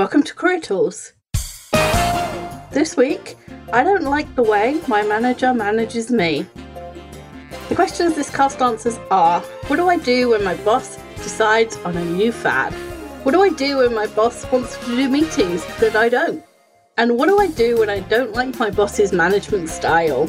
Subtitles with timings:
[0.00, 1.12] Welcome to Career Tools.
[2.70, 3.36] This week,
[3.70, 6.46] I don't like the way my manager manages me.
[7.68, 11.98] The questions this cast answers are What do I do when my boss decides on
[11.98, 12.72] a new fad?
[13.24, 16.42] What do I do when my boss wants to do meetings that I don't?
[16.96, 20.24] And what do I do when I don't like my boss's management style?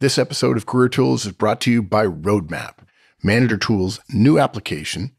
[0.00, 2.74] This episode of Career Tools is brought to you by Roadmap,
[3.22, 5.12] Manager Tools' new application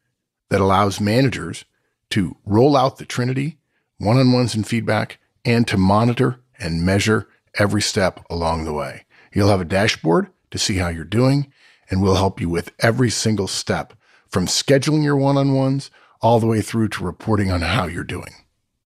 [0.54, 1.65] that allows managers
[2.11, 3.57] to roll out the Trinity,
[3.97, 9.05] one on ones and feedback, and to monitor and measure every step along the way.
[9.33, 11.51] You'll have a dashboard to see how you're doing,
[11.89, 13.93] and we'll help you with every single step
[14.28, 15.89] from scheduling your one on ones
[16.21, 18.36] all the way through to reporting on how you're doing.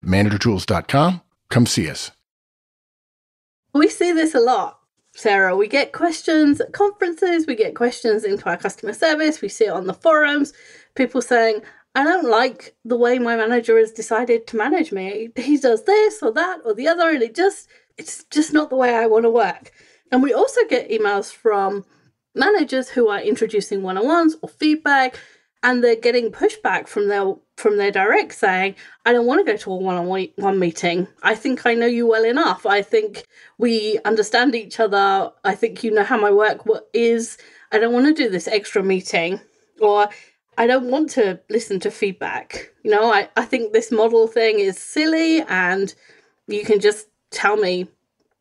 [0.05, 2.11] ManagerTools.com, come see us.
[3.73, 4.76] We see this a lot,
[5.17, 5.57] Sarah.
[5.57, 9.71] We get questions at conferences, we get questions into our customer service, we see it
[9.71, 10.53] on the forums,
[10.93, 11.61] people saying,
[11.95, 15.29] I don't like the way my manager has decided to manage me.
[15.35, 18.75] He does this or that or the other, and it just it's just not the
[18.75, 19.71] way I want to work.
[20.11, 21.83] And we also get emails from
[22.35, 25.19] managers who are introducing one-on-ones or feedback
[25.63, 29.57] and they're getting pushback from their from their direct saying i don't want to go
[29.57, 31.07] to a one-on-one meeting.
[31.23, 32.65] I think i know you well enough.
[32.65, 33.25] I think
[33.57, 35.31] we understand each other.
[35.43, 36.61] I think you know how my work
[36.93, 37.37] is.
[37.71, 39.39] I don't want to do this extra meeting
[39.79, 40.09] or
[40.57, 42.71] i don't want to listen to feedback.
[42.83, 45.93] You know i, I think this model thing is silly and
[46.47, 47.87] you can just tell me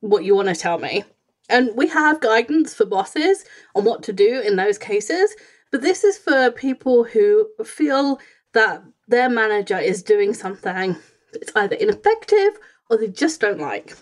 [0.01, 1.05] what you want to tell me.
[1.49, 3.45] And we have guidance for bosses
[3.75, 5.35] on what to do in those cases
[5.71, 8.21] but this is for people who feel
[8.53, 10.97] that their manager is doing something
[11.33, 13.97] that's either ineffective or they just don't like.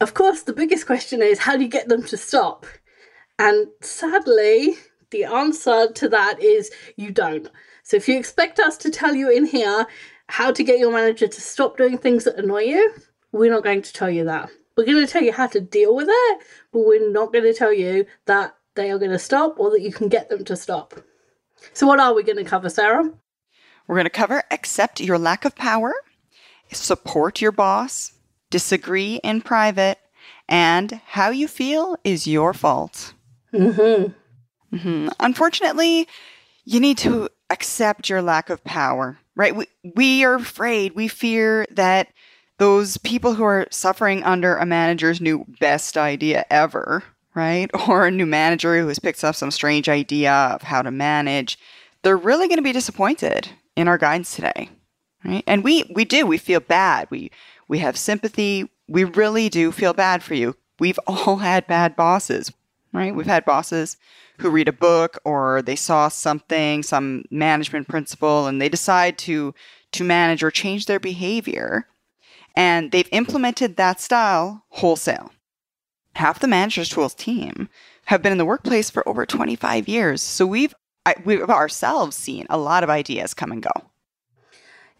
[0.00, 2.66] Of course, the biggest question is how do you get them to stop?
[3.38, 4.76] And sadly,
[5.10, 7.48] the answer to that is you don't.
[7.84, 9.86] So if you expect us to tell you in here
[10.28, 12.94] how to get your manager to stop doing things that annoy you,
[13.32, 14.50] we're not going to tell you that.
[14.76, 17.54] We're going to tell you how to deal with it, but we're not going to
[17.54, 20.56] tell you that they are going to stop or that you can get them to
[20.56, 20.94] stop.
[21.72, 23.10] So, what are we going to cover, Sarah?
[23.86, 25.92] We're going to cover accept your lack of power,
[26.72, 28.12] support your boss,
[28.50, 29.98] disagree in private,
[30.48, 33.14] and how you feel is your fault.
[33.52, 34.76] Mm-hmm.
[34.76, 35.08] Mm-hmm.
[35.20, 36.08] Unfortunately,
[36.64, 39.54] you need to accept your lack of power, right?
[39.54, 42.08] We, we are afraid, we fear that
[42.58, 47.02] those people who are suffering under a manager's new best idea ever
[47.34, 47.70] right?
[47.88, 51.58] Or a new manager who has picked up some strange idea of how to manage,
[52.02, 54.70] they're really going to be disappointed in our guidance today,
[55.24, 55.44] right?
[55.46, 57.08] And we we do we feel bad.
[57.10, 57.30] We
[57.68, 58.68] we have sympathy.
[58.88, 60.56] We really do feel bad for you.
[60.78, 62.52] We've all had bad bosses,
[62.92, 63.14] right?
[63.14, 63.96] We've had bosses
[64.38, 69.54] who read a book or they saw something, some management principle, and they decide to
[69.92, 71.86] to manage or change their behavior.
[72.54, 75.32] And they've implemented that style wholesale
[76.14, 77.68] half the managers tools team
[78.06, 80.22] have been in the workplace for over 25 years.
[80.22, 80.74] So we've
[81.04, 83.72] I, we've ourselves seen a lot of ideas come and go.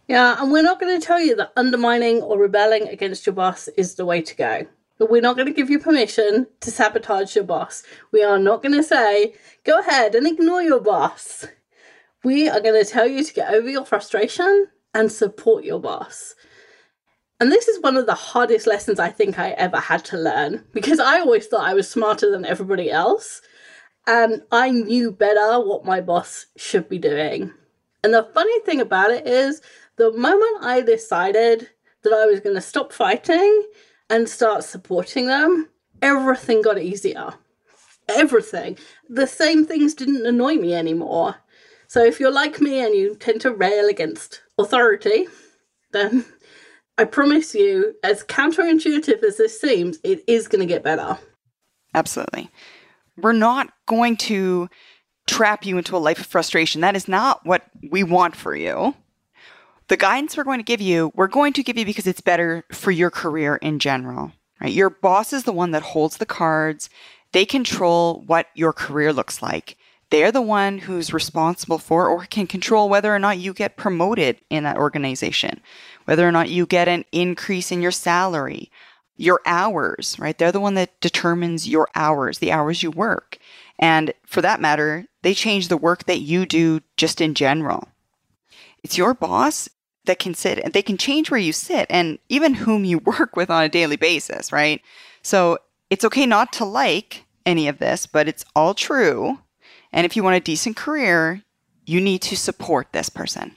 [0.08, 3.68] Yeah, and we're not going to tell you that undermining or rebelling against your boss
[3.76, 4.66] is the way to go.
[4.98, 7.82] We're not going to give you permission to sabotage your boss.
[8.10, 9.34] We are not going to say,
[9.64, 11.46] go ahead and ignore your boss.
[12.24, 16.34] We are going to tell you to get over your frustration and support your boss.
[17.42, 20.64] And this is one of the hardest lessons I think I ever had to learn
[20.72, 23.42] because I always thought I was smarter than everybody else.
[24.06, 27.52] And I knew better what my boss should be doing.
[28.04, 29.60] And the funny thing about it is,
[29.96, 31.68] the moment I decided
[32.04, 33.64] that I was going to stop fighting
[34.08, 35.68] and start supporting them,
[36.00, 37.34] everything got easier.
[38.08, 38.78] Everything.
[39.08, 41.34] The same things didn't annoy me anymore.
[41.88, 45.26] So if you're like me and you tend to rail against authority,
[45.90, 46.24] then
[46.98, 51.18] I promise you, as counterintuitive as this seems, it is going to get better.
[51.94, 52.50] Absolutely.
[53.16, 54.68] We're not going to
[55.26, 56.80] trap you into a life of frustration.
[56.80, 58.94] That is not what we want for you.
[59.88, 62.64] The guidance we're going to give you, we're going to give you because it's better
[62.72, 64.32] for your career in general.
[64.60, 64.72] Right?
[64.72, 66.88] Your boss is the one that holds the cards.
[67.32, 69.76] They control what your career looks like.
[70.10, 74.38] They're the one who's responsible for or can control whether or not you get promoted
[74.50, 75.62] in that organization
[76.04, 78.70] whether or not you get an increase in your salary,
[79.16, 80.36] your hours, right?
[80.36, 83.38] They're the one that determines your hours, the hours you work.
[83.78, 87.88] And for that matter, they change the work that you do just in general.
[88.82, 89.68] It's your boss
[90.04, 93.36] that can sit and they can change where you sit and even whom you work
[93.36, 94.80] with on a daily basis, right?
[95.22, 95.58] So
[95.90, 99.38] it's okay not to like any of this, but it's all true.
[99.92, 101.42] And if you want a decent career,
[101.84, 103.56] you need to support this person.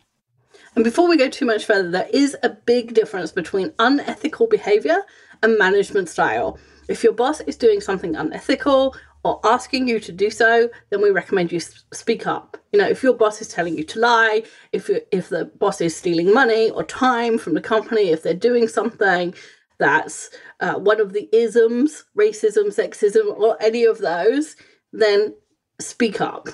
[0.76, 4.98] And before we go too much further, there is a big difference between unethical behavior
[5.42, 6.60] and management style.
[6.90, 11.10] If your boss is doing something unethical or asking you to do so, then we
[11.12, 12.58] recommend you speak up.
[12.74, 14.44] You know, if your boss is telling you to lie,
[14.74, 18.34] if you, if the boss is stealing money or time from the company, if they're
[18.34, 19.34] doing something
[19.78, 20.30] that's
[20.60, 24.56] uh, one of the isms, racism, sexism, or any of those,
[24.92, 25.34] then
[25.80, 26.50] speak up.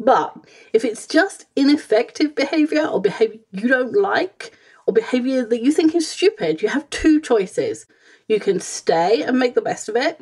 [0.00, 0.34] But
[0.72, 4.56] if it's just ineffective behavior or behavior you don't like
[4.86, 7.84] or behavior that you think is stupid, you have two choices.
[8.26, 10.18] You can stay and make the best of it,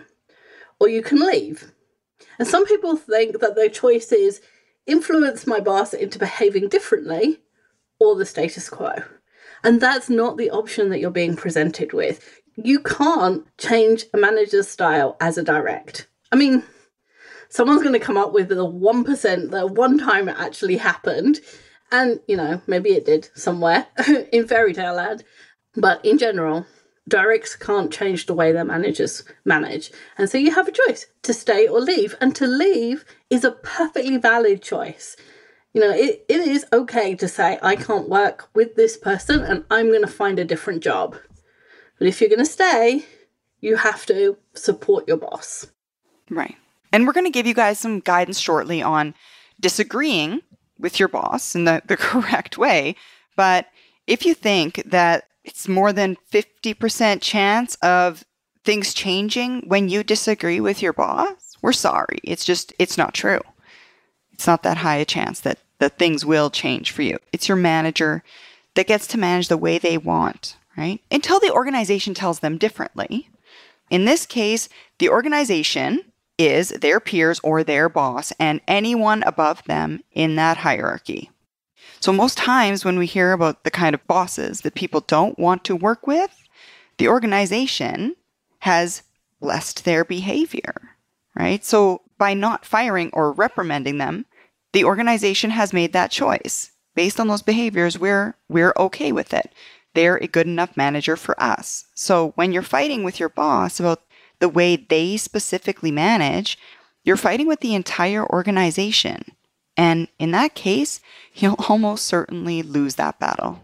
[0.80, 1.72] or you can leave.
[2.38, 4.40] And some people think that their choice is
[4.86, 7.40] influence my boss into behaving differently
[8.00, 8.94] or the status quo.
[9.62, 12.40] And that's not the option that you're being presented with.
[12.56, 16.08] You can't change a manager's style as a direct.
[16.32, 16.64] I mean,
[17.48, 21.40] someone's going to come up with the 1% that one time it actually happened.
[21.90, 23.86] And, you know, maybe it did somewhere
[24.32, 25.24] in fairy tale land.
[25.74, 26.66] But in general,
[27.08, 29.90] directs can't change the way their managers manage.
[30.18, 32.14] And so you have a choice to stay or leave.
[32.20, 35.16] And to leave is a perfectly valid choice.
[35.72, 39.64] You know, it, it is okay to say, I can't work with this person and
[39.70, 41.16] I'm going to find a different job.
[41.98, 43.04] But if you're going to stay,
[43.60, 45.66] you have to support your boss.
[46.30, 46.56] Right.
[46.92, 49.14] And we're going to give you guys some guidance shortly on
[49.60, 50.42] disagreeing
[50.78, 52.96] with your boss in the, the correct way.
[53.36, 53.66] But
[54.06, 58.24] if you think that it's more than 50% chance of
[58.64, 62.18] things changing when you disagree with your boss, we're sorry.
[62.22, 63.40] It's just, it's not true.
[64.32, 67.18] It's not that high a chance that, that things will change for you.
[67.32, 68.22] It's your manager
[68.74, 71.00] that gets to manage the way they want, right?
[71.10, 73.28] Until the organization tells them differently.
[73.90, 74.68] In this case,
[74.98, 76.04] the organization
[76.38, 81.30] is their peers or their boss and anyone above them in that hierarchy.
[82.00, 85.64] So, most times when we hear about the kind of bosses that people don't want
[85.64, 86.48] to work with,
[86.98, 88.14] the organization
[88.60, 89.02] has
[89.40, 90.96] blessed their behavior,
[91.34, 91.64] right?
[91.64, 94.26] So, by not firing or reprimanding them,
[94.72, 96.70] the organization has made that choice.
[96.94, 99.52] Based on those behaviors, we're, we're okay with it.
[99.94, 101.86] They're a good enough manager for us.
[101.94, 104.02] So, when you're fighting with your boss about
[104.40, 106.58] the way they specifically manage,
[107.04, 109.22] you're fighting with the entire organization.
[109.76, 111.00] And in that case,
[111.34, 113.60] you'll almost certainly lose that battle.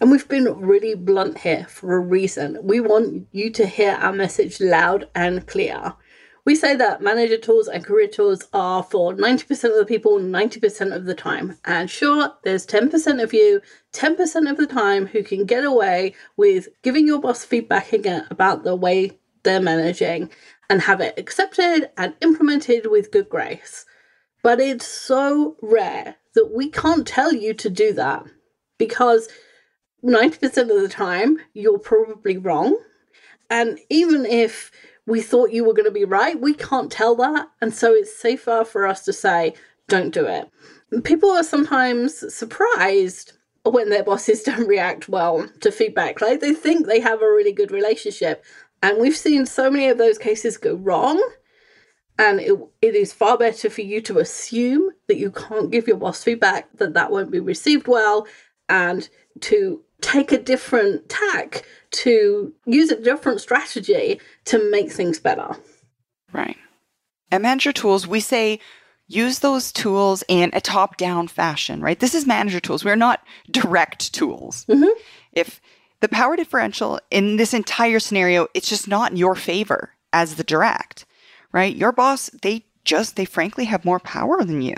[0.00, 2.58] And we've been really blunt here for a reason.
[2.62, 5.94] We want you to hear our message loud and clear.
[6.44, 10.94] We say that manager tools and career tools are for 90% of the people 90%
[10.94, 11.56] of the time.
[11.64, 13.62] And sure, there's 10% of you
[13.94, 18.64] 10% of the time who can get away with giving your boss feedback again about
[18.64, 20.30] the way they're managing
[20.68, 23.84] and have it accepted and implemented with good grace.
[24.42, 28.24] But it's so rare that we can't tell you to do that
[28.78, 29.28] because
[30.04, 32.78] 90% of the time you're probably wrong.
[33.50, 34.70] And even if
[35.06, 37.48] we thought you were going to be right, we can't tell that.
[37.60, 39.54] And so it's safer for us to say,
[39.88, 40.50] don't do it.
[41.04, 43.32] People are sometimes surprised
[43.64, 46.20] when their bosses don't react well to feedback.
[46.20, 48.44] Like they think they have a really good relationship
[48.84, 51.22] and we've seen so many of those cases go wrong.
[52.18, 52.52] And it,
[52.82, 56.68] it is far better for you to assume that you can't give your boss feedback,
[56.76, 58.26] that that won't be received well,
[58.68, 59.08] and
[59.40, 65.56] to take a different tack, to use a different strategy to make things better.
[66.32, 66.58] Right.
[67.32, 68.60] At Manager Tools, we say
[69.08, 71.98] use those tools in a top down fashion, right?
[71.98, 72.84] This is Manager Tools.
[72.84, 74.66] We're not direct tools.
[74.66, 74.92] Mm-hmm.
[75.32, 75.60] If
[76.04, 80.44] the power differential in this entire scenario, it's just not in your favor as the
[80.44, 81.06] direct,
[81.50, 81.74] right?
[81.74, 84.76] Your boss, they just, they frankly have more power than you.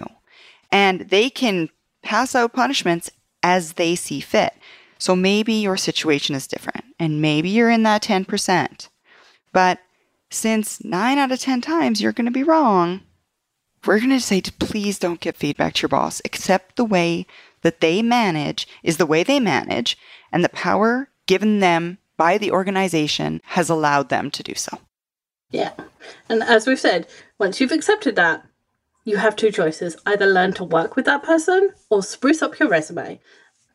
[0.70, 1.68] And they can
[2.04, 3.10] pass out punishments
[3.42, 4.54] as they see fit.
[4.98, 8.88] So maybe your situation is different and maybe you're in that 10%.
[9.52, 9.80] But
[10.30, 13.00] since nine out of 10 times you're going to be wrong,
[13.84, 16.22] we're going to say please don't give feedback to your boss.
[16.24, 17.26] Accept the way
[17.62, 19.98] that they manage is the way they manage,
[20.30, 24.78] and the power given them by the organization has allowed them to do so.
[25.50, 25.72] Yeah.
[26.28, 27.06] And as we've said,
[27.38, 28.44] once you've accepted that,
[29.04, 32.68] you have two choices either learn to work with that person or spruce up your
[32.68, 33.20] resume.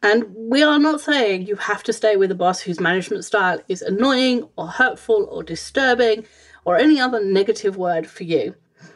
[0.04, 3.62] And we are not saying you have to stay with a boss whose management style
[3.68, 6.26] is annoying or hurtful or disturbing
[6.66, 8.56] or any other negative word for you.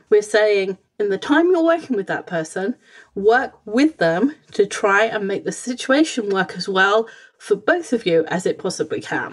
[0.10, 2.76] We're saying in the time you're working with that person,
[3.14, 7.08] work with them to try and make the situation work as well
[7.46, 9.30] for both of you as it possibly can.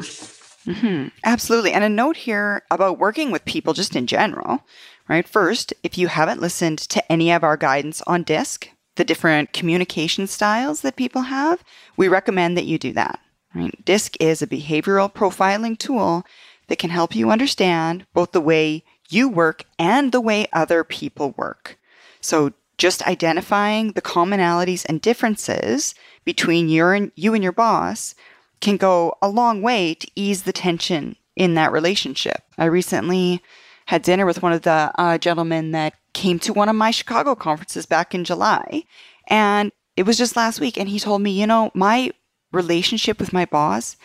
[0.66, 1.08] Mm-hmm.
[1.24, 1.72] Absolutely.
[1.72, 4.66] And a note here about working with people just in general,
[5.08, 5.26] right?
[5.26, 10.26] First, if you haven't listened to any of our guidance on DISC, the different communication
[10.26, 11.64] styles that people have,
[11.96, 13.18] we recommend that you do that.
[13.54, 13.82] Right?
[13.82, 16.24] DISC is a behavioral profiling tool
[16.68, 21.30] that can help you understand both the way you work and the way other people
[21.38, 21.78] work.
[22.20, 28.14] So just identifying the commonalities and differences between your and you and your boss
[28.60, 32.42] can go a long way to ease the tension in that relationship.
[32.58, 33.42] I recently
[33.86, 37.34] had dinner with one of the uh, gentlemen that came to one of my Chicago
[37.34, 38.84] conferences back in July.
[39.28, 40.78] And it was just last week.
[40.78, 42.12] And he told me, you know, my
[42.52, 43.96] relationship with my boss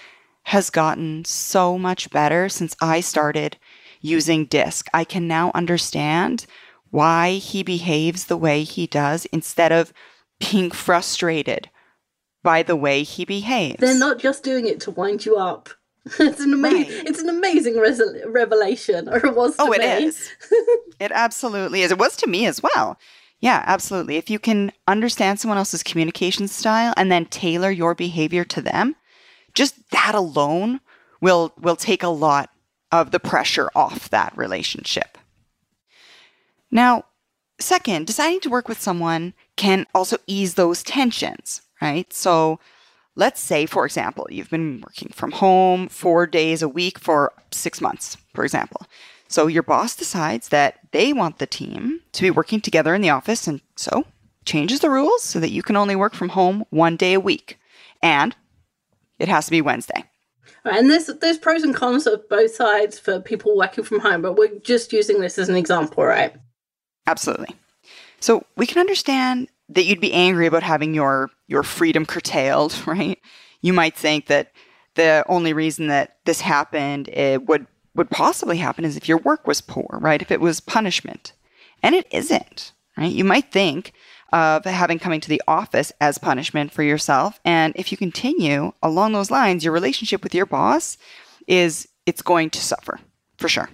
[0.43, 3.57] has gotten so much better since I started
[4.01, 4.88] using DISC.
[4.93, 6.45] I can now understand
[6.89, 9.91] why he behaves the way he does instead of
[10.39, 11.69] being frustrated
[12.47, 13.75] by the way he behaves.
[13.77, 15.67] They're not just doing it to wind you up.
[16.17, 17.05] it's an amazing, right.
[17.05, 19.53] it's an amazing res- revelation, or it was.
[19.59, 20.31] oh, it is.
[21.01, 21.91] it absolutely is.
[21.91, 22.97] It was to me as well.
[23.41, 24.15] Yeah, absolutely.
[24.15, 28.95] If you can understand someone else's communication style and then tailor your behavior to them,
[29.53, 30.79] just that alone
[31.19, 32.49] will will take a lot
[32.93, 35.17] of the pressure off that relationship.
[36.71, 37.03] Now,
[37.59, 42.12] second, deciding to work with someone can also ease those tensions, right?
[42.13, 42.60] So,
[43.15, 47.81] let's say, for example, you've been working from home four days a week for six
[47.81, 48.86] months, for example.
[49.27, 53.10] So, your boss decides that they want the team to be working together in the
[53.10, 54.05] office, and so
[54.46, 57.60] changes the rules so that you can only work from home one day a week.
[58.01, 58.36] And
[59.19, 60.03] it has to be Wednesday.
[60.63, 64.34] And there's there's pros and cons of both sides for people working from home, but
[64.34, 66.36] we're just using this as an example, right?
[67.05, 67.55] Absolutely.
[68.19, 73.19] So we can understand that you'd be angry about having your your freedom curtailed, right?
[73.62, 74.51] You might think that
[74.95, 79.47] the only reason that this happened it would would possibly happen is if your work
[79.47, 80.21] was poor, right?
[80.21, 81.33] If it was punishment.
[81.83, 83.12] And it isn't, right?
[83.12, 83.93] You might think
[84.33, 87.39] of having coming to the office as punishment for yourself.
[87.45, 90.97] And if you continue along those lines, your relationship with your boss
[91.47, 93.00] is it's going to suffer
[93.38, 93.69] for sure.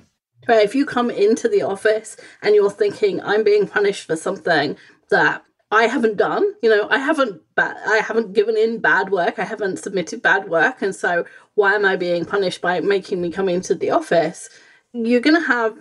[0.48, 0.64] Right.
[0.64, 4.78] If you come into the office and you're thinking, I'm being punished for something
[5.10, 9.40] that I haven't done, you know, I haven't ba- I haven't given in bad work,
[9.40, 11.26] I haven't submitted bad work, and so
[11.56, 14.50] why am I being punished by making me come into the office?
[14.94, 15.78] You're gonna have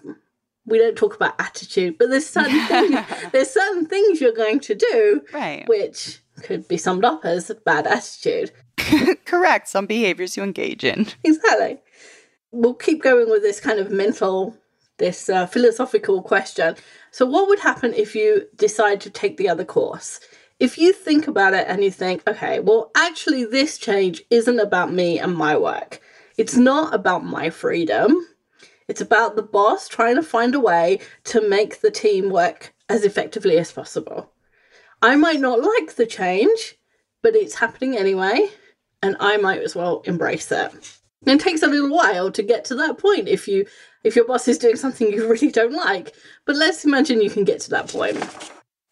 [0.67, 2.99] we don't talk about attitude, but there's certain things,
[3.33, 5.67] there's certain things you're going to do, right.
[5.69, 8.53] which could be summed up as bad attitude.
[9.25, 9.69] Correct.
[9.69, 11.07] Some behaviors you engage in.
[11.25, 11.81] Exactly.
[12.51, 14.57] We'll keep going with this kind of mental,
[14.99, 16.77] this uh, philosophical question.
[17.13, 20.19] So, what would happen if you decide to take the other course?
[20.59, 24.93] If you think about it and you think, okay, well, actually, this change isn't about
[24.93, 26.01] me and my work.
[26.37, 28.27] It's not about my freedom
[28.89, 33.05] it's about the boss trying to find a way to make the team work as
[33.05, 34.33] effectively as possible.
[35.01, 36.77] I might not like the change,
[37.23, 38.51] but it's happening anyway,
[39.03, 40.99] and I might as well embrace it.
[41.25, 43.67] It takes a little while to get to that point if you
[44.05, 46.15] if your boss is doing something you really don't like.
[46.45, 48.17] But let's imagine you can get to that point.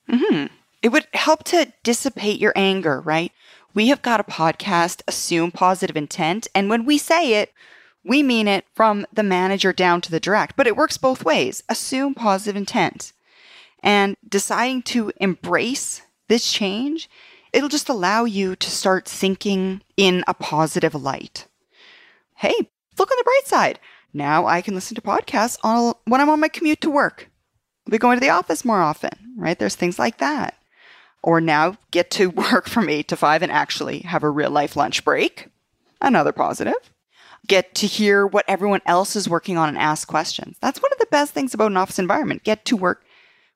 [0.08, 0.46] Mm-hmm.
[0.82, 3.32] It would help to dissipate your anger, right?
[3.74, 7.52] We have got a podcast, Assume Positive Intent, and when we say it,
[8.04, 11.62] we mean it from the manager down to the direct, but it works both ways.
[11.68, 13.12] Assume positive intent.
[13.82, 17.10] And deciding to embrace this change,
[17.52, 21.46] it'll just allow you to start thinking in a positive light.
[22.40, 23.78] Hey, look on the bright side.
[24.14, 27.28] Now I can listen to podcasts on, when I'm on my commute to work.
[27.86, 29.58] I'll be going to the office more often, right?
[29.58, 30.54] There's things like that.
[31.22, 34.74] Or now get to work from 8 to 5 and actually have a real life
[34.74, 35.48] lunch break.
[36.00, 36.90] Another positive
[37.46, 40.56] get to hear what everyone else is working on and ask questions.
[40.62, 42.42] That's one of the best things about an office environment.
[42.42, 43.04] Get to work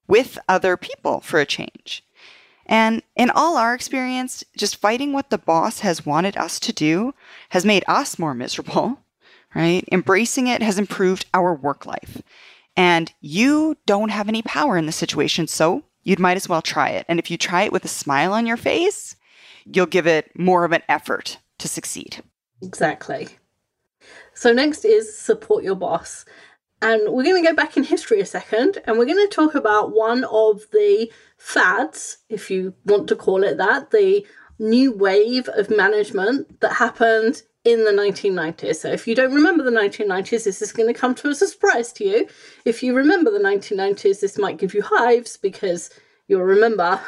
[0.07, 2.04] with other people for a change.
[2.67, 7.15] And in all our experience, just fighting what the boss has wanted us to do
[7.51, 8.99] has made us more miserable,
[9.55, 9.87] right?
[9.93, 12.23] Embracing it has improved our work life.
[12.77, 16.91] And you don't have any power in the situation, so you'd might as well try
[16.91, 17.07] it.
[17.09, 19.17] And if you try it with a smile on your face,
[19.65, 22.23] you'll give it more of an effort to succeed.
[22.63, 23.29] Exactly.
[24.35, 26.25] So, next is support your boss.
[26.85, 29.55] And we're going to go back in history a second and we're going to talk
[29.55, 34.27] about one of the fads, if you want to call it that, the
[34.59, 38.77] new wave of management that happened in the 1990s.
[38.77, 41.49] So, if you don't remember the 1990s, this is going to come to as a
[41.49, 42.29] surprise to you.
[42.67, 45.89] If you remember the 1990s, this might give you hives because
[46.29, 47.01] you'll remember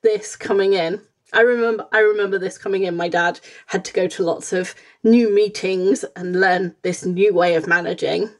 [0.00, 1.02] this coming in.
[1.34, 2.96] I remember I remember this coming in.
[2.96, 7.56] My dad had to go to lots of new meetings and learn this new way
[7.56, 8.30] of managing,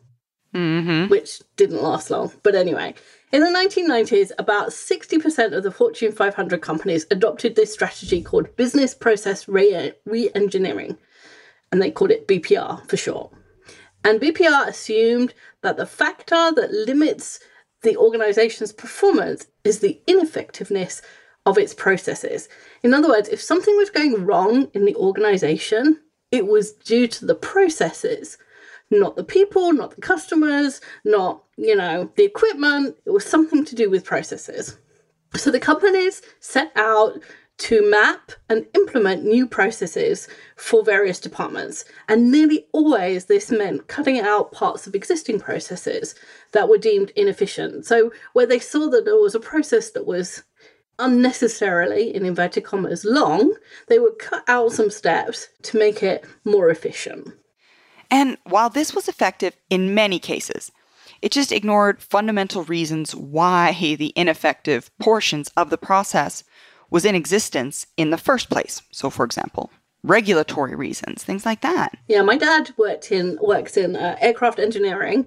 [0.58, 1.10] mm-hmm.
[1.10, 2.32] which didn't last long.
[2.42, 2.94] But anyway,
[3.30, 8.94] In the 1990s, about 60% of the Fortune 500 companies adopted this strategy called business
[8.94, 10.96] process re engineering,
[11.70, 13.30] and they called it BPR for short.
[14.02, 17.40] And BPR assumed that the factor that limits
[17.82, 21.02] the organization's performance is the ineffectiveness
[21.44, 22.48] of its processes.
[22.82, 26.00] In other words, if something was going wrong in the organization,
[26.30, 28.38] it was due to the processes
[28.90, 32.96] not the people, not the customers, not, you know, the equipment.
[33.04, 34.78] It was something to do with processes.
[35.36, 37.20] So the companies set out
[37.58, 41.84] to map and implement new processes for various departments.
[42.08, 46.14] And nearly always this meant cutting out parts of existing processes
[46.52, 47.84] that were deemed inefficient.
[47.84, 50.44] So where they saw that there was a process that was
[51.00, 53.54] unnecessarily, in inverted commas, long,
[53.88, 57.34] they would cut out some steps to make it more efficient.
[58.10, 60.72] And while this was effective in many cases,
[61.20, 66.44] it just ignored fundamental reasons why the ineffective portions of the process
[66.90, 68.82] was in existence in the first place.
[68.90, 69.70] So, for example,
[70.02, 71.96] regulatory reasons, things like that.
[72.06, 75.26] Yeah, my dad worked in works in uh, aircraft engineering,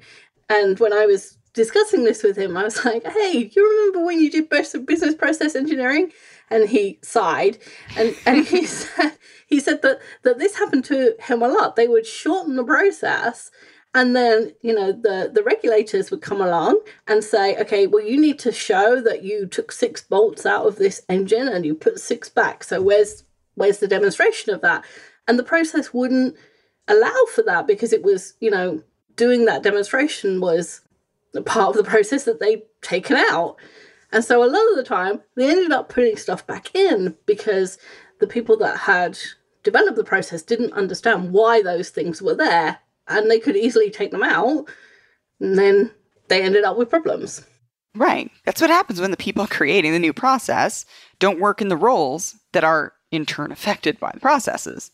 [0.50, 4.20] and when I was discussing this with him, I was like, "Hey, you remember when
[4.20, 6.12] you did business process engineering?"
[6.52, 7.58] And he sighed,
[7.98, 9.18] and and he said
[9.48, 11.76] he said that that this happened to him a lot.
[11.76, 13.50] They would shorten the process
[13.94, 18.20] and then you know the the regulators would come along and say okay well you
[18.20, 22.00] need to show that you took six bolts out of this engine and you put
[22.00, 22.64] six back.
[22.64, 23.24] So where's
[23.56, 24.86] where's the demonstration of that?
[25.28, 26.36] And the process wouldn't
[26.88, 28.84] allow for that because it was you know
[29.16, 30.82] doing that demonstration was
[31.46, 33.58] part of the process that they'd taken out
[34.12, 37.78] and so a lot of the time they ended up putting stuff back in because
[38.20, 39.18] the people that had
[39.64, 44.12] developed the process didn't understand why those things were there and they could easily take
[44.12, 44.68] them out
[45.40, 45.92] and then
[46.28, 47.46] they ended up with problems.
[47.96, 48.32] Right.
[48.46, 50.86] That's what happens when the people creating the new process
[51.20, 54.92] don't work in the roles that are in turn affected by the processes.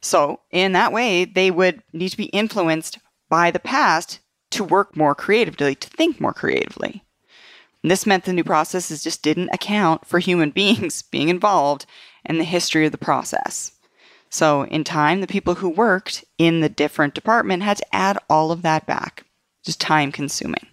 [0.00, 4.96] So, in that way, they would need to be influenced by the past to work
[4.96, 7.02] more creatively, to think more creatively.
[7.82, 11.86] This meant the new processes just didn't account for human beings being involved
[12.24, 13.72] in the history of the process.
[14.30, 18.52] So, in time, the people who worked in the different department had to add all
[18.52, 19.24] of that back.
[19.64, 20.66] Just time consuming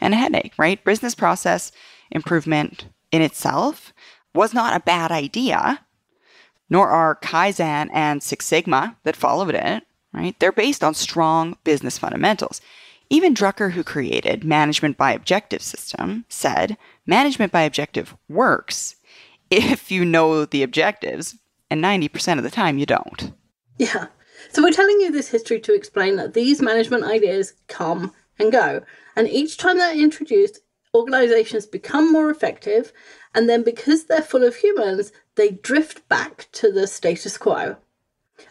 [0.00, 0.82] and a headache, right?
[0.84, 1.72] Business process
[2.10, 3.92] improvement in itself
[4.34, 5.80] was not a bad idea,
[6.68, 10.38] nor are Kaizen and Six Sigma that followed it, right?
[10.38, 12.60] They're based on strong business fundamentals.
[13.12, 18.96] Even Drucker, who created Management by Objective system, said management by objective works
[19.50, 21.36] if you know the objectives
[21.70, 23.34] and 90% of the time you don't.
[23.76, 24.06] Yeah.
[24.50, 28.80] So we're telling you this history to explain that these management ideas come and go.
[29.14, 30.60] And each time they're introduced,
[30.94, 32.94] organizations become more effective.
[33.34, 37.76] And then because they're full of humans, they drift back to the status quo.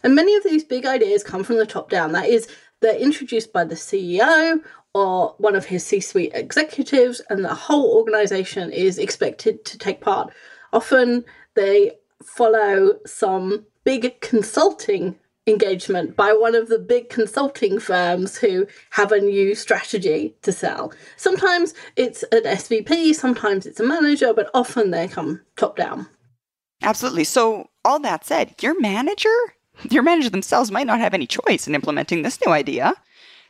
[0.04, 2.12] And many of these big ideas come from the top down.
[2.12, 2.48] That is,
[2.82, 4.62] they're introduced by the CEO
[4.94, 10.02] or one of his C suite executives, and the whole organization is expected to take
[10.02, 10.34] part.
[10.74, 11.24] Often
[11.56, 15.16] they follow some big consulting
[15.48, 20.94] engagement by one of the big consulting firms who have a new strategy to sell.
[21.18, 26.08] Sometimes it's an SVP, sometimes it's a manager, but often they come top down.
[26.84, 27.24] Absolutely.
[27.24, 29.36] So, all that said, your manager,
[29.90, 32.94] your manager themselves might not have any choice in implementing this new idea.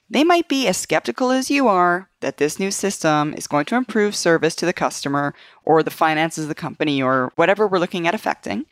[0.10, 3.76] They might be as skeptical as you are that this new system is going to
[3.76, 8.08] improve service to the customer or the finances of the company or whatever we're looking
[8.08, 8.66] at affecting.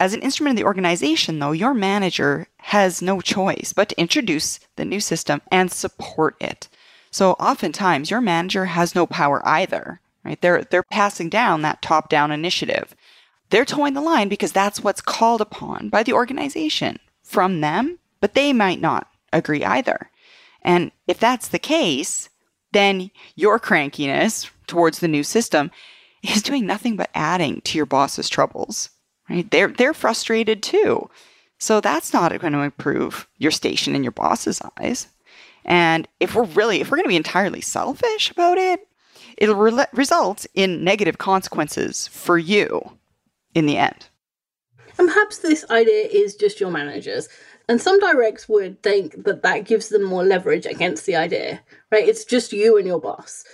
[0.00, 4.58] As an instrument of the organization, though, your manager has no choice but to introduce
[4.76, 6.68] the new system and support it.
[7.10, 10.40] So oftentimes your manager has no power either, right?
[10.40, 12.94] They're they're passing down that top-down initiative.
[13.50, 18.34] They're toeing the line because that's what's called upon by the organization from them, but
[18.34, 20.10] they might not agree either.
[20.62, 22.28] And if that's the case,
[22.72, 25.70] then your crankiness towards the new system
[26.22, 28.90] is doing nothing but adding to your boss's troubles.
[29.28, 29.50] Right?
[29.50, 31.08] They're they're frustrated too.
[31.58, 35.08] So that's not going to improve your station in your boss's eyes.
[35.64, 38.86] And if we're really if we're going to be entirely selfish about it,
[39.36, 42.98] it'll re- result in negative consequences for you
[43.54, 44.08] in the end.
[44.98, 47.28] And perhaps this idea is just your managers.
[47.68, 51.60] And some directs would think that that gives them more leverage against the idea,
[51.90, 52.08] right?
[52.08, 53.44] It's just you and your boss.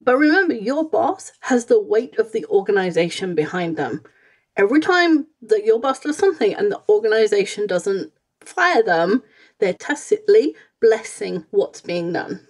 [0.00, 4.02] But remember, your boss has the weight of the organization behind them.
[4.56, 9.22] Every time that your boss does something and the organization doesn't fire them,
[9.58, 12.46] they're tacitly blessing what's being done.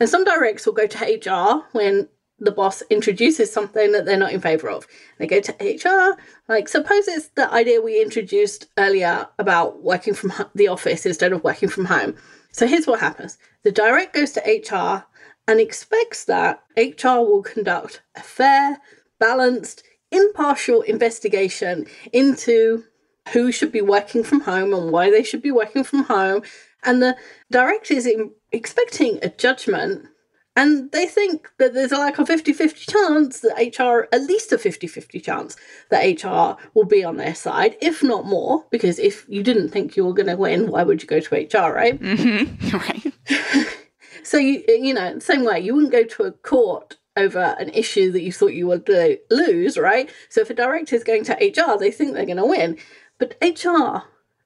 [0.00, 2.08] And some directs will go to HR when
[2.42, 4.86] the boss introduces something that they're not in favor of.
[5.18, 6.18] They go to HR.
[6.48, 11.44] Like, suppose it's the idea we introduced earlier about working from the office instead of
[11.44, 12.16] working from home.
[12.50, 15.04] So here's what happens the direct goes to HR
[15.48, 18.80] and expects that HR will conduct a fair,
[19.18, 22.84] balanced, impartial investigation into
[23.32, 26.42] who should be working from home and why they should be working from home.
[26.84, 27.16] And the
[27.50, 28.08] director is
[28.50, 30.06] expecting a judgment
[30.54, 34.58] and they think that there's like a 50 50 chance that HR, at least a
[34.58, 35.56] 50 50 chance
[35.90, 38.66] that HR will be on their side, if not more.
[38.70, 41.34] Because if you didn't think you were going to win, why would you go to
[41.34, 41.98] HR, right?
[42.12, 42.76] Mm-hmm.
[42.76, 43.68] Right.
[44.22, 48.10] so, you, you know, same way, you wouldn't go to a court over an issue
[48.12, 48.88] that you thought you would
[49.30, 50.10] lose, right?
[50.28, 52.76] So, if a director is going to HR, they think they're going to win.
[53.18, 54.02] But HR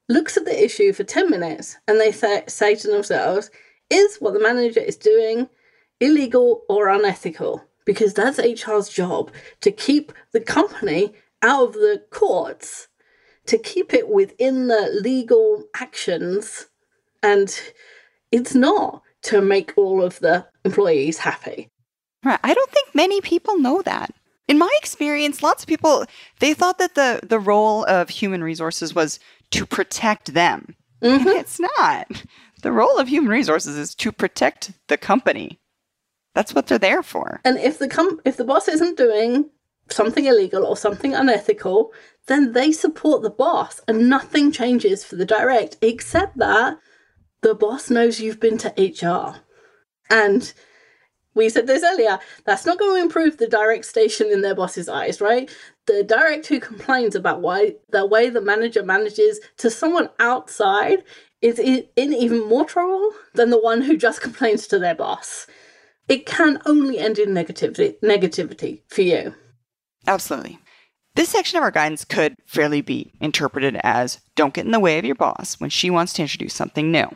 [0.09, 3.51] looks at the issue for 10 minutes and they say, say to themselves,
[3.91, 5.49] is what the manager is doing
[6.01, 9.31] illegal or unethical because that's HR's job
[9.63, 12.89] to keep the company out of the courts,
[13.47, 16.67] to keep it within the legal actions,
[17.23, 17.59] and
[18.33, 21.71] it's not to make all of the employees happy.
[22.25, 22.41] Right.
[22.43, 24.13] I don't think many people know that.
[24.49, 26.05] In my experience, lots of people
[26.41, 29.19] they thought that the the role of human resources was
[29.51, 30.75] to protect them.
[31.03, 31.29] Mm-hmm.
[31.29, 32.25] it's not.
[32.63, 35.61] The role of human resources is to protect the company.
[36.37, 37.41] That's what they're there for.
[37.47, 39.49] And if the com- if the boss isn't doing
[39.89, 41.95] something illegal or something unethical,
[42.27, 46.79] then they support the boss and nothing changes for the direct except that
[47.41, 49.41] the boss knows you've been to HR.
[50.11, 50.53] And
[51.35, 54.91] we said this earlier, that's not going to improve the direct station in their boss's
[54.91, 55.51] eyes, right?
[55.87, 61.03] The direct who complains about why the way the manager manages to someone outside
[61.41, 65.47] is in, in even more trouble than the one who just complains to their boss
[66.09, 69.35] it can only end in negativity negativity for you.
[70.07, 70.59] Absolutely.
[71.15, 74.99] This section of our guidance could fairly be interpreted as don't get in the way
[74.99, 77.09] of your boss when she wants to introduce something new.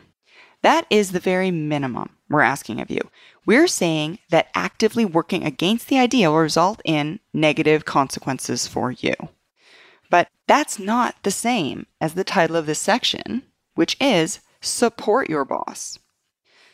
[0.63, 3.01] That is the very minimum we're asking of you.
[3.45, 9.13] We're saying that actively working against the idea will result in negative consequences for you.
[10.09, 13.43] But that's not the same as the title of this section,
[13.75, 15.97] which is Support Your Boss.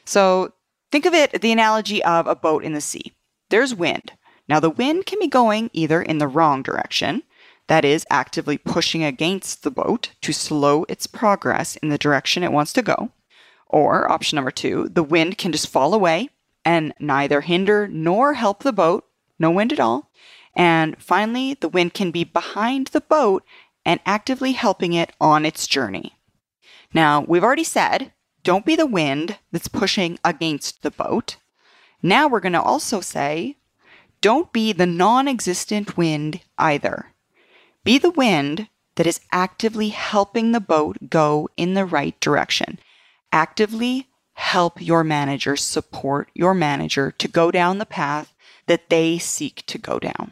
[0.06, 0.54] So
[0.92, 3.14] Think of it the analogy of a boat in the sea.
[3.50, 4.14] There's wind.
[4.48, 7.24] Now, the wind can be going either in the wrong direction,
[7.68, 12.54] that is, actively pushing against the boat to slow its progress in the direction it
[12.54, 13.12] wants to go.
[13.68, 16.30] Or, option number two, the wind can just fall away
[16.64, 19.06] and neither hinder nor help the boat,
[19.38, 20.10] no wind at all.
[20.56, 23.44] And finally, the wind can be behind the boat
[23.86, 26.18] and actively helping it on its journey.
[26.94, 28.14] Now, we've already said
[28.48, 31.36] don't be the wind that's pushing against the boat.
[32.02, 33.58] Now we're going to also say,
[34.22, 37.08] don't be the non existent wind either.
[37.84, 42.80] Be the wind that is actively helping the boat go in the right direction.
[43.34, 48.34] Actively help your manager, support your manager to go down the path
[48.68, 50.32] that they seek to go down.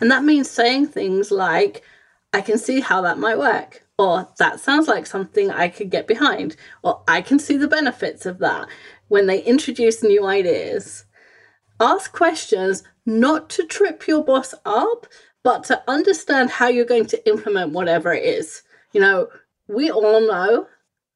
[0.00, 1.84] And that means saying things like,
[2.32, 6.06] I can see how that might work or that sounds like something I could get
[6.06, 8.68] behind, or I can see the benefits of that.
[9.08, 11.04] When they introduce new ideas,
[11.80, 15.06] ask questions not to trip your boss up,
[15.42, 18.62] but to understand how you're going to implement whatever it is.
[18.92, 19.28] You know,
[19.68, 20.66] we all know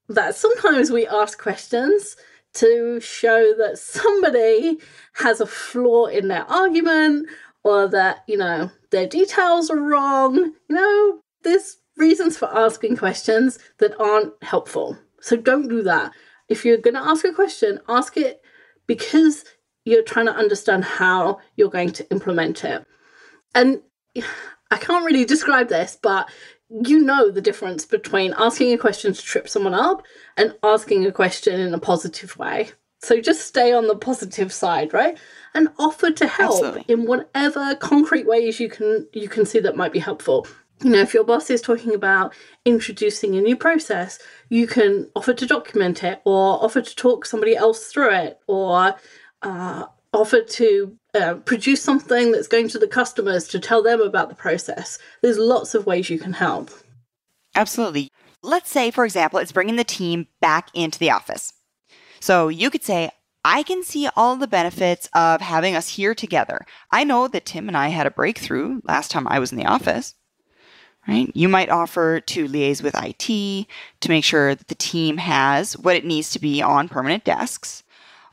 [0.09, 2.16] that sometimes we ask questions
[2.55, 4.79] to show that somebody
[5.14, 7.29] has a flaw in their argument
[7.62, 10.37] or that, you know, their details are wrong.
[10.37, 14.98] You know, there's reasons for asking questions that aren't helpful.
[15.20, 16.12] So don't do that.
[16.48, 18.42] If you're going to ask a question, ask it
[18.86, 19.44] because
[19.84, 22.84] you're trying to understand how you're going to implement it.
[23.54, 23.82] And
[24.70, 26.28] I can't really describe this, but
[26.84, 30.02] you know the difference between asking a question to trip someone up
[30.36, 32.70] and asking a question in a positive way.
[33.02, 35.16] So just stay on the positive side, right?
[35.54, 36.84] And offer to help Absolutely.
[36.88, 40.46] in whatever concrete ways you can you can see that might be helpful
[40.83, 45.35] you know, if your boss is talking about introducing a new process, you can offer
[45.35, 48.95] to document it or offer to talk somebody else through it or
[49.43, 54.29] uh, offer to uh, produce something that's going to the customers to tell them about
[54.29, 54.99] the process.
[55.23, 56.71] There's lots of ways you can help.
[57.55, 58.11] Absolutely.
[58.43, 61.53] Let's say, for example, it's bringing the team back into the office.
[62.21, 63.11] So you could say,
[63.45, 66.64] I can see all the benefits of having us here together.
[66.90, 69.66] I know that Tim and I had a breakthrough last time I was in the
[69.66, 70.14] office
[71.08, 71.30] right?
[71.34, 73.66] You might offer to liaise with IT
[74.00, 77.82] to make sure that the team has what it needs to be on permanent desks.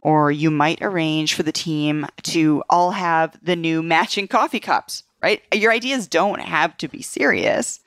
[0.01, 5.03] Or you might arrange for the team to all have the new matching coffee cups,
[5.21, 5.41] right?
[5.53, 7.81] Your ideas don't have to be serious,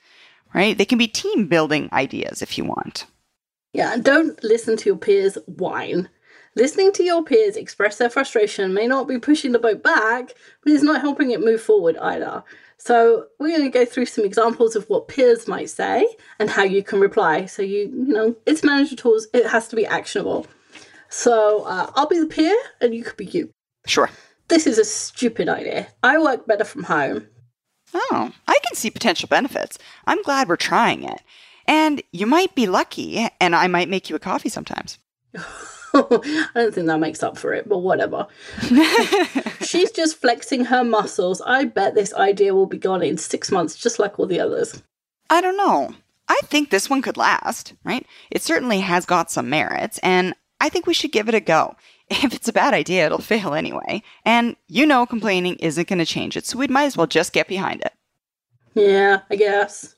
[0.53, 0.77] right?
[0.77, 3.05] They can be team building ideas if you want.
[3.73, 6.09] Yeah, and don't listen to your peers whine.
[6.55, 10.73] Listening to your peers express their frustration may not be pushing the boat back, but
[10.73, 12.43] it's not helping it move forward either.
[12.83, 16.03] So we're going to go through some examples of what peers might say
[16.39, 17.45] and how you can reply.
[17.45, 19.27] So you, you know, it's manager tools.
[19.35, 20.47] It has to be actionable.
[21.07, 23.51] So uh, I'll be the peer, and you could be you.
[23.85, 24.09] Sure.
[24.47, 25.89] This is a stupid idea.
[26.01, 27.27] I work better from home.
[27.93, 29.77] Oh, I can see potential benefits.
[30.07, 31.21] I'm glad we're trying it.
[31.67, 34.97] And you might be lucky, and I might make you a coffee sometimes.
[35.93, 38.27] I don't think that makes up for it, but whatever.
[39.61, 41.41] She's just flexing her muscles.
[41.41, 44.81] I bet this idea will be gone in six months, just like all the others.
[45.29, 45.93] I don't know.
[46.27, 48.05] I think this one could last, right?
[48.29, 51.75] It certainly has got some merits, and I think we should give it a go.
[52.11, 54.03] If it's a bad idea, it'll fail anyway.
[54.25, 57.31] And you know, complaining isn't going to change it, so we might as well just
[57.31, 57.93] get behind it.
[58.73, 59.95] Yeah, I guess.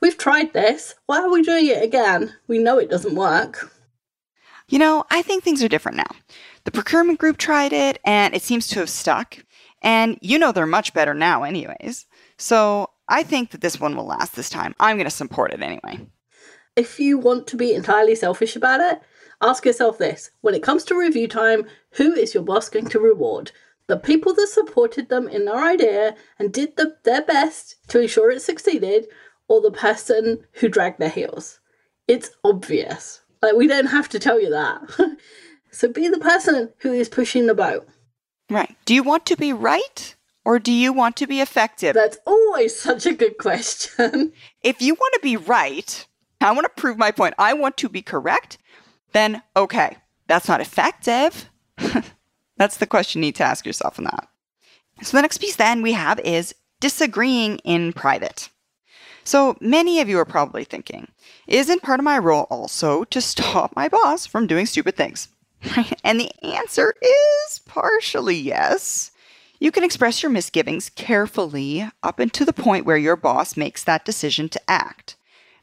[0.00, 0.94] We've tried this.
[1.06, 2.34] Why are we doing it again?
[2.48, 3.70] We know it doesn't work.
[4.68, 6.16] You know, I think things are different now.
[6.64, 9.44] The procurement group tried it and it seems to have stuck.
[9.82, 12.06] And you know they're much better now, anyways.
[12.38, 14.74] So I think that this one will last this time.
[14.80, 16.06] I'm going to support it anyway.
[16.76, 19.00] If you want to be entirely selfish about it,
[19.42, 22.98] ask yourself this when it comes to review time, who is your boss going to
[22.98, 23.52] reward?
[23.86, 28.30] The people that supported them in their idea and did the, their best to ensure
[28.30, 29.06] it succeeded,
[29.46, 31.60] or the person who dragged their heels?
[32.08, 33.20] It's obvious.
[33.44, 34.80] Like, we don't have to tell you that.
[35.70, 37.86] so be the person who is pushing the boat.
[38.48, 38.74] Right.
[38.86, 40.14] Do you want to be right
[40.46, 41.92] or do you want to be effective?
[41.92, 44.32] That's always such a good question.
[44.62, 46.06] if you want to be right,
[46.40, 48.56] I want to prove my point, I want to be correct,
[49.12, 51.50] then okay, that's not effective.
[52.56, 54.26] that's the question you need to ask yourself in that.
[55.02, 58.48] So the next piece then we have is disagreeing in private.
[59.24, 61.08] So many of you are probably thinking,
[61.46, 65.28] isn't part of my role also to stop my boss from doing stupid things?
[66.04, 69.10] and the answer is partially yes.
[69.58, 74.04] You can express your misgivings carefully up until the point where your boss makes that
[74.04, 75.16] decision to act.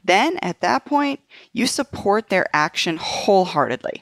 [0.04, 1.19] Then, at that point,
[1.54, 4.02] you support their action wholeheartedly.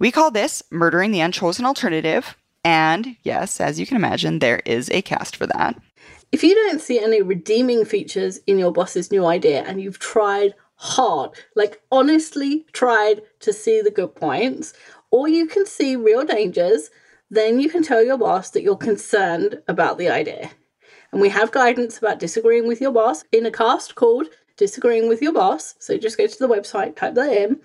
[0.00, 2.36] We call this murdering the unchosen alternative.
[2.64, 5.80] And yes, as you can imagine, there is a cast for that.
[6.36, 10.52] If you don't see any redeeming features in your boss's new idea and you've tried
[10.74, 14.74] hard, like honestly tried to see the good points,
[15.10, 16.90] or you can see real dangers,
[17.30, 20.50] then you can tell your boss that you're concerned about the idea.
[21.10, 24.26] And we have guidance about disagreeing with your boss in a cast called
[24.58, 25.74] Disagreeing with Your Boss.
[25.78, 27.60] So just go to the website, type that in.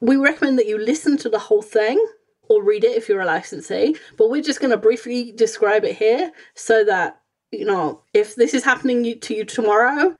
[0.00, 2.04] We recommend that you listen to the whole thing
[2.48, 5.94] or read it if you're a licensee, but we're just going to briefly describe it
[5.94, 10.16] here so that you know, if this is happening to you tomorrow,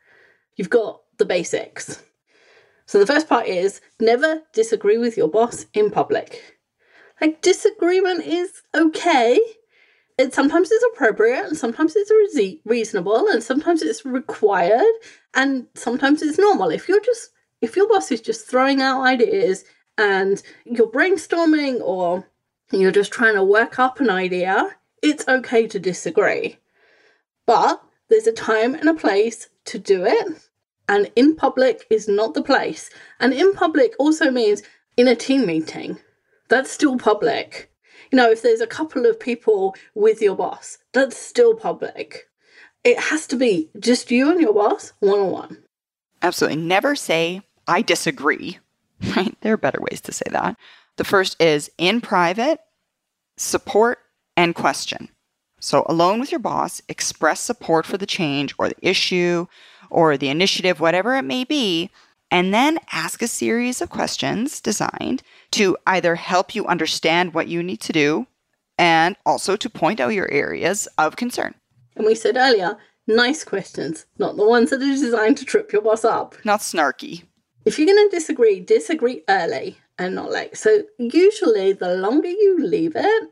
[0.57, 2.03] you've got the basics.
[2.87, 6.57] So the first part is never disagree with your boss in public.
[7.21, 9.41] Like disagreement is okay.
[10.19, 14.93] It sometimes is appropriate and sometimes it's re- reasonable and sometimes it's required
[15.35, 16.71] and sometimes it's normal.
[16.71, 19.65] If you're just if your boss is just throwing out ideas
[19.99, 22.29] and you're brainstorming or
[22.71, 26.59] you're just trying to work up an idea, it's okay to disagree.
[27.47, 30.51] But there's a time and a place to do it,
[30.89, 32.91] and in public is not the place.
[33.19, 34.63] And in public also means
[34.97, 35.99] in a team meeting.
[36.49, 37.71] That's still public.
[38.11, 42.29] You know, if there's a couple of people with your boss, that's still public.
[42.85, 45.59] It has to be just you and your boss one on one.
[46.23, 46.63] Absolutely.
[46.63, 48.59] Never say, I disagree.
[49.15, 49.37] Right?
[49.43, 50.57] There are better ways to say that.
[50.97, 52.61] The first is in private,
[53.37, 53.99] support
[54.39, 55.11] and question.
[55.67, 59.49] So, alone with your boss, express support for the change or the issue
[59.91, 61.91] or the initiative, whatever it may be,
[62.31, 67.65] and then ask a series of questions designed to either help you understand what you
[67.65, 68.29] need to do
[68.79, 71.53] and also to point out your areas of concern.
[71.97, 75.83] And we said earlier, nice questions, not the ones that are designed to trip your
[75.83, 76.37] boss up.
[76.45, 77.25] Not snarky.
[77.65, 80.57] If you're going to disagree, disagree early and not late.
[80.57, 83.31] So, usually, the longer you leave it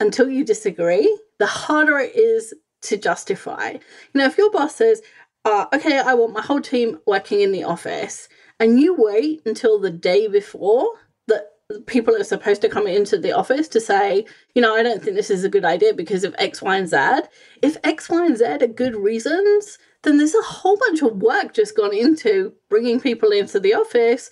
[0.00, 3.70] until you disagree, the harder it is to justify.
[3.72, 3.80] You
[4.14, 5.02] know, if your boss says,
[5.46, 8.28] uh, okay, I want my whole team working in the office,
[8.60, 10.86] and you wait until the day before
[11.28, 11.46] that
[11.86, 15.16] people are supposed to come into the office to say, you know, I don't think
[15.16, 17.22] this is a good idea because of X, Y, and Z.
[17.62, 21.54] If X, Y, and Z are good reasons, then there's a whole bunch of work
[21.54, 24.30] just gone into bringing people into the office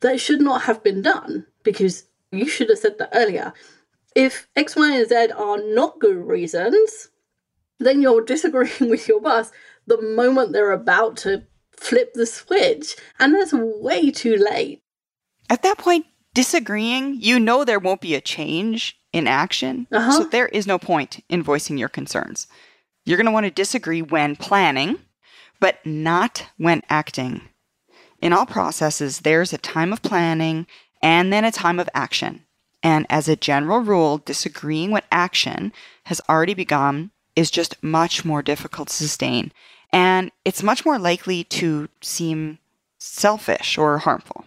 [0.00, 3.52] that should not have been done because you should have said that earlier
[4.16, 7.10] If X, Y, and Z are not good reasons,
[7.78, 9.52] then you're disagreeing with your boss
[9.86, 11.44] the moment they're about to
[11.76, 12.96] flip the switch.
[13.20, 14.82] And that's way too late.
[15.50, 19.86] At that point, disagreeing, you know there won't be a change in action.
[19.92, 20.10] Uh-huh.
[20.10, 22.46] So there is no point in voicing your concerns.
[23.04, 24.98] You're going to want to disagree when planning,
[25.60, 27.42] but not when acting.
[28.22, 30.66] In all processes, there's a time of planning
[31.02, 32.45] and then a time of action.
[32.82, 35.72] And as a general rule, disagreeing when action
[36.04, 39.52] has already begun is just much more difficult to sustain.
[39.92, 42.58] And it's much more likely to seem
[42.98, 44.44] selfish or harmful.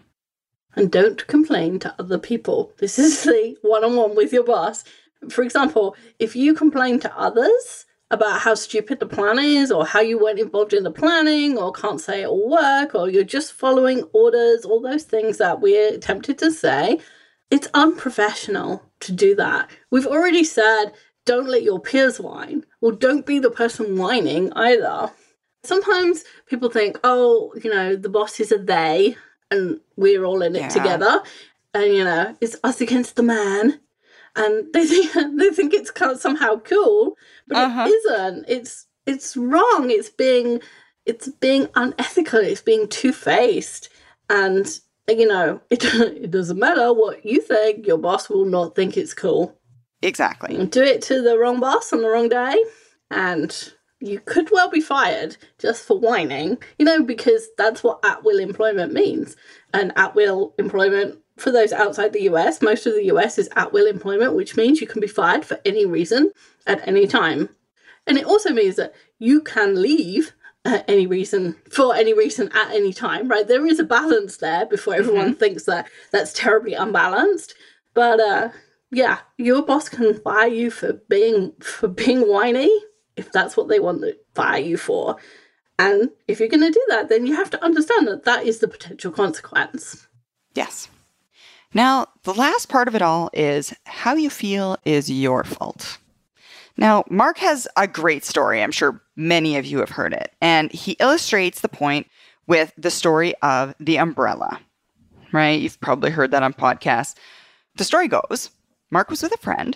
[0.76, 2.72] And don't complain to other people.
[2.78, 4.84] This is the one on one with your boss.
[5.30, 10.00] For example, if you complain to others about how stupid the plan is, or how
[10.00, 14.04] you weren't involved in the planning, or can't say it'll work, or you're just following
[14.13, 17.00] orders, all those things that we're tempted to say,
[17.52, 19.70] it's unprofessional to do that.
[19.92, 20.92] We've already said
[21.26, 22.66] don't let your peers whine.
[22.82, 25.12] Well, don't be the person whining either.
[25.64, 29.16] Sometimes people think, oh, you know, the bosses are they
[29.52, 30.68] and we're all in it Yeah.
[30.70, 31.22] together.
[31.76, 33.80] And, you know, it's us against the man.
[34.36, 37.16] And they think they think it's kind of somehow cool,
[37.48, 37.86] but Uh-huh.
[37.88, 38.46] it isn't.
[38.48, 39.92] It's it's wrong.
[39.92, 40.62] It's being
[41.06, 42.40] it's being unethical.
[42.40, 43.90] It's being two faced.
[44.30, 44.80] And
[45.17, 47.88] you know, it it doesn't matter what you think.
[47.88, 49.60] Your boss will not think it's cool
[50.02, 50.65] Exactly.
[50.67, 52.63] do it to the wrong boss on the wrong day,
[53.12, 58.24] and you could well be fired just for whining, you know, because that's what at
[58.24, 59.36] will employment means.
[59.74, 63.74] And at will employment, for those outside the US, most of the US is at
[63.74, 66.32] will employment, which means you can be fired for any reason
[66.65, 67.50] at any time.
[68.08, 70.34] And it also means that you can leave
[70.88, 73.48] any reason, for any reason at any time, right?
[73.48, 77.56] There is a balance there before everyone thinks that that's terribly unbalanced.
[77.94, 78.50] But uh,
[78.92, 82.70] yeah, your boss can fire you for being for being whiny
[83.18, 85.18] if that's what they want to fire you for.
[85.78, 88.60] And if you're going to do that, then you have to understand that that is
[88.60, 90.08] the potential consequence.
[90.54, 90.90] Yes.
[91.74, 96.00] Now, the last part of it all is how you feel is your fault.
[96.80, 98.63] Now, Mark has a great story.
[98.63, 100.32] I'm sure many of you have heard it.
[100.39, 102.08] And he illustrates the point
[102.48, 104.62] with the story of the umbrella,
[105.34, 105.60] right?
[105.60, 107.15] You've probably heard that on podcasts.
[107.76, 108.52] The story goes
[108.92, 109.76] Mark was with a friend,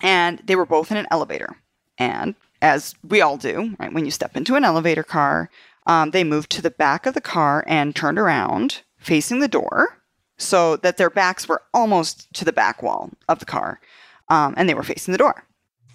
[0.00, 1.56] and they were both in an elevator.
[1.98, 5.50] And as we all do, right, when you step into an elevator car,
[5.86, 9.98] um, they moved to the back of the car and turned around facing the door
[10.38, 13.80] so that their backs were almost to the back wall of the car
[14.28, 15.45] um, and they were facing the door.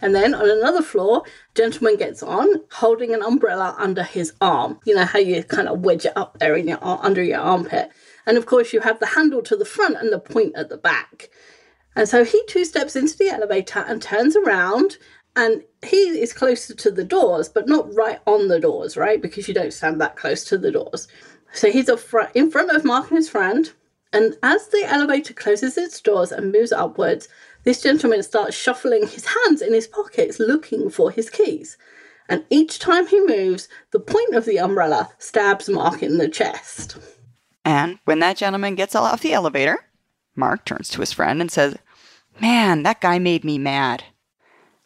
[0.02, 1.24] And then on another floor,
[1.56, 4.80] gentleman gets on holding an umbrella under his arm.
[4.86, 7.92] You know how you kind of wedge it up there in your under your armpit.
[8.26, 10.78] And of course, you have the handle to the front and the point at the
[10.78, 11.30] back.
[11.96, 14.98] And so he two steps into the elevator and turns around,
[15.36, 19.22] and he is closer to the doors, but not right on the doors, right?
[19.22, 21.08] Because you don't stand that close to the doors.
[21.54, 21.90] So he's
[22.34, 23.72] in front of Mark and his friend.
[24.14, 27.30] And as the elevator closes its doors and moves upwards,
[27.64, 31.78] this gentleman starts shuffling his hands in his pockets looking for his keys.
[32.28, 36.98] And each time he moves, the point of the umbrella stabs Mark in the chest.
[37.66, 39.86] And when that gentleman gets off the elevator,
[40.36, 41.78] Mark turns to his friend and says,
[42.40, 44.06] Man, that guy made me mad.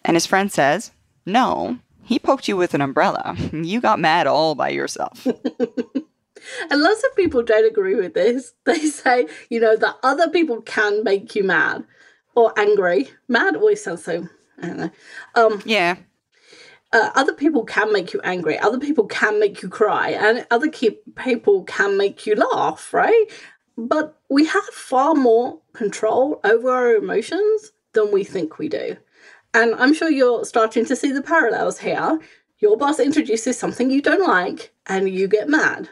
[0.03, 0.91] And his friend says,
[1.25, 3.35] No, he poked you with an umbrella.
[3.53, 5.25] You got mad all by yourself.
[6.69, 8.53] And lots of people don't agree with this.
[8.65, 11.85] They say, you know, that other people can make you mad
[12.36, 13.10] or angry.
[13.28, 14.28] Mad always sounds so,
[14.62, 14.91] I don't know.
[15.36, 15.95] Um, yeah,
[16.95, 18.58] uh, other people can make you angry.
[18.58, 20.12] Other people can make you cry.
[20.12, 23.26] And other ke- people can make you laugh, right?
[23.78, 28.95] But we have far more control over our emotions than we think we do.
[29.54, 32.19] And I'm sure you're starting to see the parallels here.
[32.60, 35.89] Your boss introduces something you don't like and you get mad.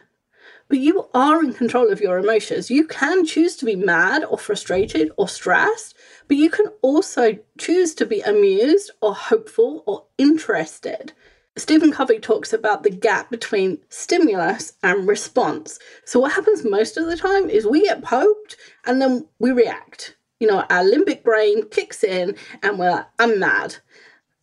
[0.70, 2.72] But you are in control of your emotions.
[2.72, 5.96] You can choose to be mad or frustrated or stressed,
[6.28, 11.14] but you can also choose to be amused or hopeful or interested.
[11.56, 15.78] Stephen Covey talks about the gap between stimulus and response.
[16.04, 20.16] So, what happens most of the time is we get poked and then we react.
[20.40, 23.76] You know, our limbic brain kicks in and we're like, I'm mad.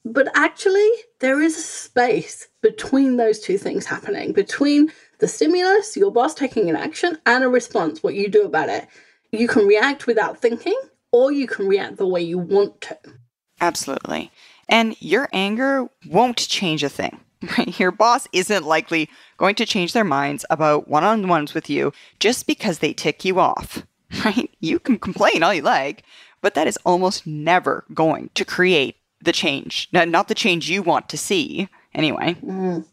[0.05, 6.11] But actually, there is a space between those two things happening between the stimulus, your
[6.11, 8.89] boss taking an action, and a response, what you do about it.
[9.33, 10.81] You can react without thinking,
[11.13, 12.99] or you can react the way you want to.
[13.61, 14.31] absolutely.
[14.69, 17.19] And your anger won't change a thing.
[17.79, 21.93] Your boss isn't likely going to change their minds about one on ones with you
[22.21, 23.85] just because they tick you off.
[24.25, 24.51] Right?
[24.59, 26.03] You can complain all you like,
[26.41, 29.89] but that is almost never going to create the change.
[29.93, 32.35] Not the change you want to see, anyway.
[32.45, 32.85] Mm.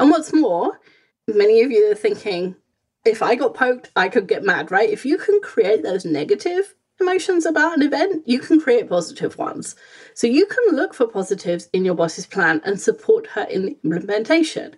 [0.00, 0.80] And what's more,
[1.28, 2.56] many of you are thinking,
[3.04, 4.90] if I got poked, I could get mad, right?
[4.90, 9.76] If you can create those negative emotions about an event, you can create positive ones.
[10.14, 13.78] So you can look for positives in your boss's plan and support her in the
[13.84, 14.76] implementation.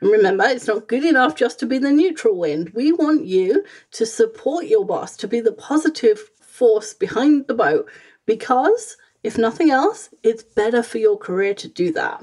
[0.00, 2.70] And remember, it's not good enough just to be the neutral wind.
[2.74, 7.88] We want you to support your boss, to be the positive force behind the boat,
[8.26, 12.22] because if nothing else, it's better for your career to do that.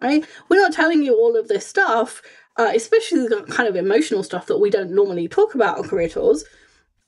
[0.00, 0.24] Right?
[0.48, 2.22] We're not telling you all of this stuff,
[2.56, 6.08] uh, especially the kind of emotional stuff that we don't normally talk about on Career
[6.08, 6.44] Tools.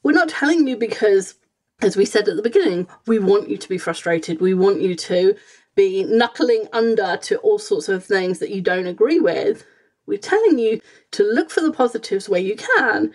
[0.03, 1.37] We're not telling you because
[1.83, 4.41] as we said at the beginning, we want you to be frustrated.
[4.41, 5.35] We want you to
[5.75, 9.65] be knuckling under to all sorts of things that you don't agree with.
[10.07, 10.81] We're telling you
[11.13, 13.13] to look for the positives where you can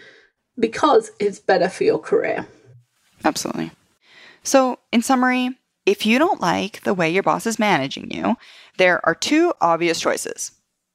[0.60, 2.48] because it's better for your career.
[3.24, 3.72] Absolutely.
[4.44, 8.36] So, in summary, if you don't like the way your boss is managing you,
[8.78, 10.52] there are two obvious choices.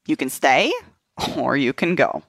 [0.07, 0.73] You can stay
[1.37, 2.23] or you can go.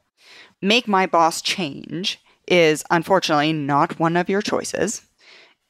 [0.62, 5.02] Make my boss change is unfortunately not one of your choices.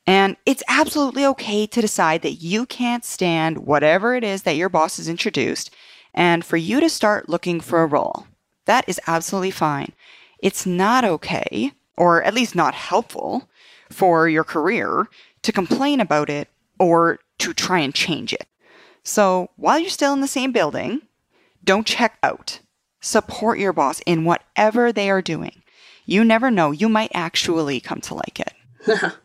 [0.05, 4.69] And it's absolutely okay to decide that you can't stand whatever it is that your
[4.69, 5.73] boss has introduced
[6.13, 8.27] and for you to start looking for a role.
[8.65, 9.93] That is absolutely fine.
[10.39, 13.49] It's not okay, or at least not helpful,
[13.89, 15.07] for your career
[15.41, 16.49] to complain about it
[16.79, 18.47] or to try and change it.
[19.03, 21.01] So while you're still in the same building,
[21.63, 22.59] don't check out.
[23.01, 25.61] Support your boss in whatever they are doing.
[26.05, 28.53] You never know, you might actually come to like it.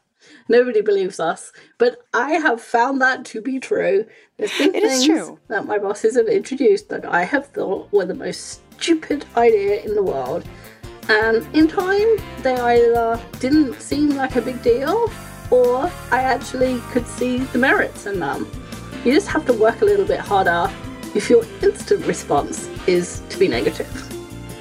[0.49, 1.53] Nobody believes us.
[1.79, 4.07] But I have found that to be true.
[4.37, 5.39] There's been it things true.
[5.49, 9.95] that my bosses have introduced that I have thought were the most stupid idea in
[9.95, 10.45] the world.
[11.09, 15.11] And in time, they either didn't seem like a big deal
[15.51, 18.47] or I actually could see the merits in them.
[19.05, 20.71] You just have to work a little bit harder
[21.15, 23.89] if your instant response is to be negative.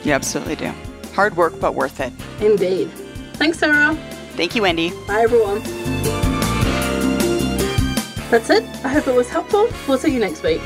[0.05, 0.71] You absolutely do.
[1.13, 2.13] Hard work, but worth it.
[2.39, 2.89] Indeed.
[3.33, 3.97] Thanks, Sarah.
[4.37, 4.91] Thank you, Wendy.
[5.07, 5.63] Bye, everyone.
[8.29, 8.63] That's it.
[8.85, 9.67] I hope it was helpful.
[9.87, 10.61] We'll see you next week.